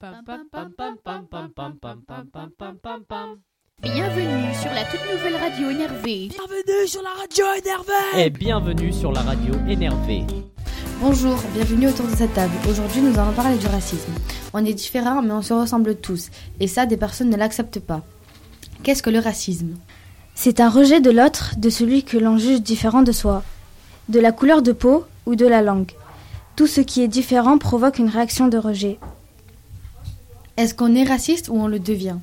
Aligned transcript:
Bienvenue 0.00 0.14
sur 4.54 4.70
la 4.72 4.84
toute 4.84 5.00
nouvelle 5.12 5.34
radio 5.34 5.70
énervée. 5.70 6.28
Bienvenue 6.28 6.86
sur 6.86 7.02
la 7.02 7.10
radio 7.18 7.44
énervée 7.56 8.24
Et 8.24 8.30
bienvenue 8.30 8.92
sur 8.92 9.10
la 9.10 9.22
radio 9.22 9.54
énervée. 9.68 10.24
Bonjour, 11.00 11.36
bienvenue 11.52 11.88
autour 11.88 12.06
de 12.06 12.14
cette 12.14 12.32
table. 12.32 12.52
Aujourd'hui, 12.70 13.00
nous 13.00 13.18
allons 13.18 13.32
parler 13.32 13.58
du 13.58 13.66
racisme. 13.66 14.12
On 14.54 14.64
est 14.64 14.72
différents, 14.72 15.20
mais 15.20 15.32
on 15.32 15.42
se 15.42 15.52
ressemble 15.52 15.96
tous. 15.96 16.30
Et 16.60 16.68
ça, 16.68 16.86
des 16.86 16.96
personnes 16.96 17.30
ne 17.30 17.36
l'acceptent 17.36 17.80
pas. 17.80 18.02
Qu'est-ce 18.84 19.02
que 19.02 19.10
le 19.10 19.18
racisme 19.18 19.74
C'est 20.36 20.60
un 20.60 20.70
rejet 20.70 21.00
de 21.00 21.10
l'autre, 21.10 21.54
de 21.58 21.70
celui 21.70 22.04
que 22.04 22.18
l'on 22.18 22.38
juge 22.38 22.62
différent 22.62 23.02
de 23.02 23.10
soi, 23.10 23.42
de 24.08 24.20
la 24.20 24.30
couleur 24.30 24.62
de 24.62 24.70
peau 24.70 25.06
ou 25.26 25.34
de 25.34 25.46
la 25.46 25.60
langue. 25.60 25.90
Tout 26.54 26.68
ce 26.68 26.82
qui 26.82 27.02
est 27.02 27.08
différent 27.08 27.58
provoque 27.58 27.98
une 27.98 28.08
réaction 28.08 28.46
de 28.46 28.58
rejet. 28.58 29.00
Est-ce 30.58 30.74
qu'on 30.74 30.96
est 30.96 31.04
raciste 31.04 31.48
ou 31.50 31.54
on 31.54 31.68
le 31.68 31.78
devient? 31.78 32.16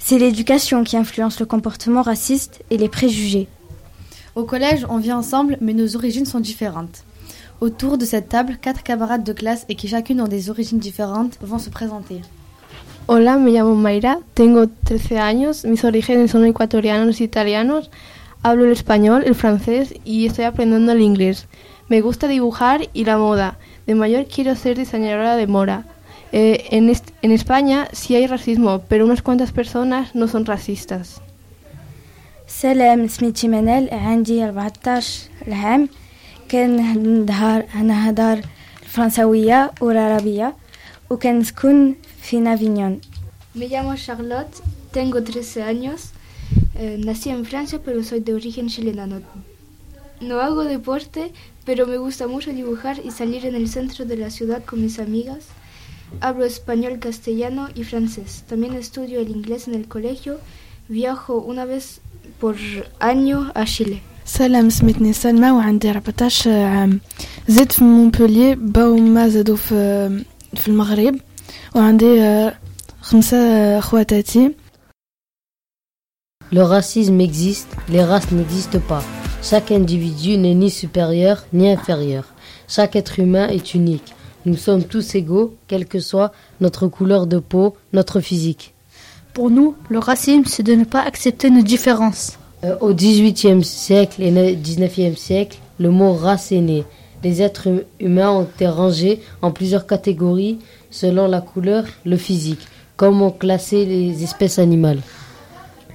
C'est 0.00 0.18
l'éducation 0.18 0.82
qui 0.82 0.96
influence 0.96 1.38
le 1.38 1.46
comportement 1.46 2.02
raciste 2.02 2.64
et 2.70 2.76
les 2.76 2.88
préjugés. 2.88 3.46
Au 4.34 4.42
collège, 4.42 4.84
on 4.88 4.98
vit 4.98 5.12
ensemble, 5.12 5.56
mais 5.60 5.72
nos 5.72 5.94
origines 5.94 6.26
sont 6.26 6.40
différentes. 6.40 7.04
Autour 7.60 7.96
de 7.96 8.04
cette 8.04 8.28
table, 8.28 8.58
quatre 8.60 8.82
camarades 8.82 9.22
de 9.22 9.32
classe 9.32 9.66
et 9.68 9.76
qui 9.76 9.86
chacune 9.86 10.20
ont 10.20 10.26
des 10.26 10.50
origines 10.50 10.80
différentes 10.80 11.38
vont 11.40 11.60
se 11.60 11.70
présenter. 11.70 12.22
Hola, 13.06 13.36
me 13.38 13.52
llamo 13.52 13.76
Mayra, 13.76 14.18
tengo 14.34 14.66
13 14.86 15.18
años, 15.18 15.64
mis 15.64 15.84
orígenes 15.84 16.32
son 16.32 16.42
ecuatorianos 16.42 17.20
y 17.20 17.24
italianos, 17.24 17.88
hablo 18.42 18.64
el 18.64 18.72
español, 18.72 19.22
el 19.24 19.36
francés 19.36 19.94
y 20.04 20.26
estoy 20.26 20.44
aprendiendo 20.44 20.90
el 20.90 21.02
inglés. 21.02 21.46
Me 21.88 22.00
gusta 22.00 22.26
dibujar 22.26 22.88
y 22.94 23.04
la 23.04 23.16
moda. 23.16 23.58
De 23.86 23.94
mayor 23.94 24.26
quiero 24.26 24.56
ser 24.56 24.76
diseñadora 24.76 25.36
de 25.36 25.46
moda. 25.46 25.84
Eh, 26.31 26.65
en, 26.71 26.89
est 26.89 27.13
en 27.21 27.31
España 27.31 27.87
sí 27.91 28.15
hay 28.15 28.25
racismo, 28.27 28.81
pero 28.89 29.05
unas 29.05 29.21
cuantas 29.21 29.51
personas 29.51 30.15
no 30.15 30.27
son 30.27 30.45
racistas. 30.45 31.21
سلام 32.47 33.07
سميتي 33.07 33.47
منال 33.47 33.89
عندي 33.93 34.43
14 34.43 35.29
العام 35.47 35.89
كنهضر 36.51 37.65
نهضر 37.83 38.41
الفرنساوية 38.83 39.71
والعربية 39.81 40.55
وكنسكن 41.09 41.95
في 42.21 42.39
نافينيون 42.39 43.01
Me 43.55 43.67
llamo 43.67 43.95
Charlotte, 43.95 44.61
tengo 44.91 45.21
13 45.23 45.63
años, 45.63 46.09
eh, 46.75 46.97
nací 46.99 47.29
en 47.29 47.45
Francia 47.45 47.79
pero 47.85 48.03
soy 48.03 48.19
de 48.19 48.33
origen 48.33 48.67
chileno. 48.67 49.07
No, 49.07 49.21
no 50.21 50.41
hago 50.41 50.63
deporte, 50.63 51.31
pero 51.65 51.87
me 51.87 51.97
gusta 51.97 52.27
mucho 52.27 52.51
dibujar 52.51 52.99
y 53.03 53.11
salir 53.11 53.45
en 53.45 53.55
el 53.55 53.67
centro 53.67 54.05
de 54.05 54.17
la 54.17 54.29
ciudad 54.29 54.63
con 54.63 54.81
mis 54.81 54.99
amigas. 54.99 55.43
Hablo 56.21 56.45
español, 56.45 56.99
castellano 56.99 57.69
y 57.75 57.83
francés. 57.83 58.43
También 58.47 58.73
estudio 58.73 59.19
el 59.19 59.29
inglés 59.29 59.67
en 59.67 59.75
el 59.75 59.87
colegio. 59.87 60.39
Viajo 60.87 61.37
una 61.37 61.65
vez 61.65 62.01
por 62.39 62.55
año 62.99 63.51
a 63.55 63.65
Chile. 63.65 64.01
سلام 64.25 64.69
سميتني 64.69 65.13
سلمى 65.13 65.51
وعندي 65.51 65.89
14 65.91 66.51
عام 66.51 66.99
زدت 67.47 67.71
في 67.71 67.83
مونبوليي 67.83 68.55
با 68.55 68.85
وما 68.85 69.29
زادوا 69.29 69.55
في 69.55 70.09
في 70.55 70.67
المغرب 70.67 71.15
وعندي 71.75 72.21
آه، 72.21 72.53
خمسة 73.01 73.79
خواتاتي 73.79 74.51
Le 76.51 76.61
racisme 76.61 77.19
existe, 77.19 77.71
les 77.89 78.03
races 78.03 78.31
n'existent 78.31 78.83
pas. 78.87 79.03
Chaque 79.41 79.71
individu 79.71 80.37
n'est 80.37 80.53
ni 80.53 80.69
supérieur 80.69 81.37
ni 81.51 81.67
inférieur. 81.69 82.25
Chaque 82.67 82.95
être 82.95 83.19
humain 83.19 83.47
est 83.47 83.73
unique. 83.73 84.13
Nous 84.48 84.56
sommes 84.56 84.84
tous 84.84 85.14
égaux, 85.14 85.54
quelle 85.66 85.84
que 85.84 86.00
soit 86.00 86.32
notre 86.62 86.86
couleur 86.86 87.26
de 87.26 87.38
peau, 87.38 87.76
notre 87.92 88.20
physique. 88.20 88.72
Pour 89.34 89.50
nous, 89.50 89.74
le 89.90 89.98
racisme, 89.98 90.44
c'est 90.46 90.62
de 90.62 90.74
ne 90.74 90.84
pas 90.84 91.02
accepter 91.02 91.50
nos 91.50 91.60
différences. 91.60 92.38
Euh, 92.64 92.74
au 92.80 92.94
XVIIIe 92.94 93.62
siècle 93.62 94.22
et 94.22 94.56
XIXe 94.56 95.20
siècle, 95.20 95.58
le 95.78 95.90
mot 95.90 96.14
race 96.14 96.50
est 96.50 96.62
né. 96.62 96.84
Les 97.22 97.42
êtres 97.42 97.68
hum- 97.68 97.82
humains 98.00 98.30
ont 98.30 98.44
été 98.44 98.66
rangés 98.66 99.20
en 99.42 99.50
plusieurs 99.50 99.86
catégories 99.86 100.60
selon 100.90 101.28
la 101.28 101.42
couleur, 101.42 101.84
le 102.06 102.16
physique, 102.16 102.66
comme 102.96 103.20
ont 103.20 103.30
classé 103.30 103.84
les 103.84 104.24
espèces 104.24 104.58
animales. 104.58 105.02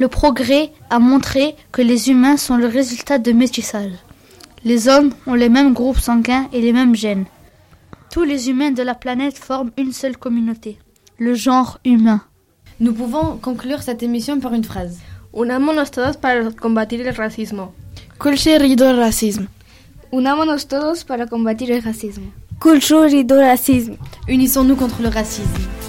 Le 0.00 0.08
progrès 0.08 0.72
a 0.90 0.98
montré 0.98 1.54
que 1.70 1.82
les 1.82 2.10
humains 2.10 2.36
sont 2.36 2.56
le 2.56 2.66
résultat 2.66 3.18
de 3.18 3.30
métissage. 3.30 3.92
Les 4.64 4.88
hommes 4.88 5.12
ont 5.28 5.34
les 5.34 5.48
mêmes 5.48 5.72
groupes 5.72 6.00
sanguins 6.00 6.48
et 6.52 6.60
les 6.60 6.72
mêmes 6.72 6.96
gènes. 6.96 7.26
Tous 8.10 8.24
les 8.24 8.50
humains 8.50 8.72
de 8.72 8.82
la 8.82 8.96
planète 8.96 9.38
forment 9.38 9.70
une 9.78 9.92
seule 9.92 10.16
communauté, 10.16 10.78
le 11.18 11.34
genre 11.34 11.78
humain. 11.84 12.22
Nous 12.80 12.92
pouvons 12.92 13.36
conclure 13.36 13.82
cette 13.82 14.02
émission 14.02 14.40
par 14.40 14.52
une 14.52 14.64
phrase. 14.64 14.98
Unámonos 15.32 15.92
todos 15.92 16.16
para 16.16 16.50
combatir 16.50 17.06
el 17.06 17.14
racismo. 17.14 17.72
Culture 18.18 18.96
racisme. 18.96 19.46
Unámonos 20.10 20.66
todos 20.66 21.04
para 21.04 21.28
combatir 21.28 21.70
el 21.70 21.82
racisme. 21.82 22.32
Culture 22.58 23.08
racisme. 23.28 23.96
Unissons-nous 24.28 24.76
contre 24.76 25.02
le 25.02 25.08
racisme. 25.08 25.79